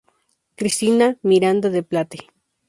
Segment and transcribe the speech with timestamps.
[0.55, 2.29] Cristina Miranda de Plate.